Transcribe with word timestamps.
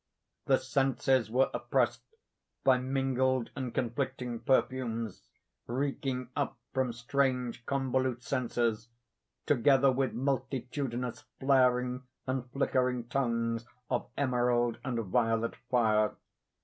The 0.47 0.57
senses 0.57 1.29
were 1.29 1.51
oppressed 1.53 2.01
by 2.63 2.79
mingled 2.79 3.51
and 3.55 3.71
conflicting 3.71 4.39
perfumes, 4.39 5.21
reeking 5.67 6.29
up 6.35 6.57
from 6.73 6.91
strange 6.91 7.63
convolute 7.67 8.23
censers, 8.23 8.89
together 9.45 9.91
with 9.91 10.13
multitudinous 10.13 11.25
flaring 11.39 12.01
and 12.25 12.49
flickering 12.49 13.09
tongues 13.09 13.67
of 13.91 14.09
emerald 14.17 14.79
and 14.83 14.99
violet 15.01 15.55
fire. 15.69 16.15